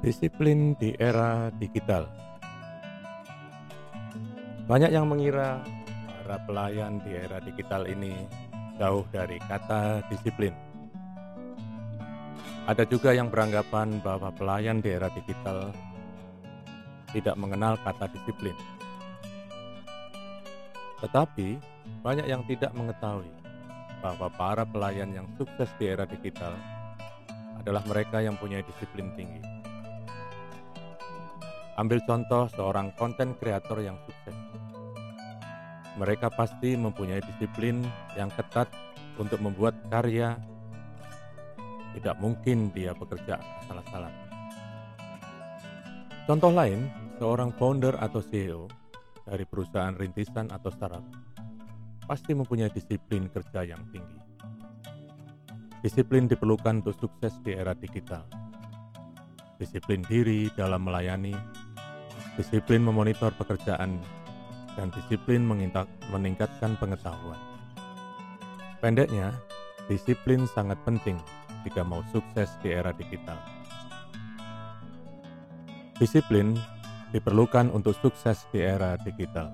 Disiplin 0.00 0.72
di 0.80 0.96
era 0.96 1.52
digital. 1.60 2.08
Banyak 4.64 4.96
yang 4.96 5.04
mengira 5.04 5.60
para 6.24 6.40
pelayan 6.48 7.04
di 7.04 7.20
era 7.20 7.36
digital 7.44 7.84
ini 7.84 8.16
jauh 8.80 9.04
dari 9.12 9.36
kata 9.44 10.00
disiplin. 10.08 10.56
Ada 12.64 12.88
juga 12.88 13.12
yang 13.12 13.28
beranggapan 13.28 14.00
bahwa 14.00 14.32
pelayan 14.32 14.80
di 14.80 14.88
era 14.88 15.12
digital 15.12 15.68
tidak 17.12 17.36
mengenal 17.36 17.76
kata 17.84 18.08
disiplin. 18.08 18.56
Tetapi 21.04 21.60
banyak 22.00 22.24
yang 22.24 22.40
tidak 22.48 22.72
mengetahui 22.72 23.28
bahwa 24.00 24.32
para 24.32 24.64
pelayan 24.64 25.12
yang 25.12 25.28
sukses 25.36 25.68
di 25.76 25.92
era 25.92 26.08
digital 26.08 26.56
adalah 27.60 27.84
mereka 27.84 28.24
yang 28.24 28.40
punya 28.40 28.64
disiplin 28.64 29.12
tinggi. 29.12 29.59
Ambil 31.80 32.04
contoh 32.04 32.44
seorang 32.52 32.92
konten 33.00 33.32
kreator 33.40 33.80
yang 33.80 33.96
sukses. 34.04 34.36
Mereka 35.96 36.28
pasti 36.36 36.76
mempunyai 36.76 37.24
disiplin 37.24 37.80
yang 38.20 38.28
ketat 38.36 38.68
untuk 39.16 39.40
membuat 39.40 39.80
karya. 39.88 40.36
Tidak 41.96 42.20
mungkin 42.20 42.68
dia 42.76 42.92
bekerja 42.92 43.40
salah-salah. 43.64 44.12
Contoh 46.28 46.52
lain, 46.52 46.92
seorang 47.16 47.48
founder 47.56 47.96
atau 47.96 48.20
CEO 48.20 48.68
dari 49.24 49.48
perusahaan 49.48 49.96
rintisan 49.96 50.52
atau 50.52 50.68
startup 50.68 51.02
pasti 52.04 52.36
mempunyai 52.36 52.68
disiplin 52.68 53.24
kerja 53.32 53.64
yang 53.64 53.80
tinggi. 53.88 54.20
Disiplin 55.80 56.28
diperlukan 56.28 56.84
untuk 56.84 56.98
sukses 57.00 57.40
di 57.40 57.56
era 57.56 57.72
digital. 57.72 58.28
Disiplin 59.56 60.02
diri 60.04 60.50
dalam 60.58 60.82
melayani, 60.82 61.59
disiplin 62.38 62.82
memonitor 62.84 63.34
pekerjaan, 63.34 63.98
dan 64.78 64.88
disiplin 64.94 65.42
meningkatkan 66.10 66.78
pengetahuan. 66.78 67.38
Pendeknya, 68.78 69.34
disiplin 69.90 70.46
sangat 70.46 70.78
penting 70.86 71.18
jika 71.66 71.82
mau 71.84 72.00
sukses 72.14 72.48
di 72.64 72.72
era 72.72 72.94
digital. 72.94 73.36
Disiplin 76.00 76.56
diperlukan 77.12 77.68
untuk 77.74 77.92
sukses 78.00 78.48
di 78.54 78.64
era 78.64 78.96
digital. 78.96 79.52